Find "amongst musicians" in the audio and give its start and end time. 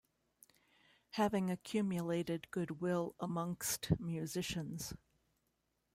3.19-4.95